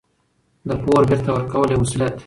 [0.67, 2.19] د پور بېرته ورکول یو مسوولیت دی.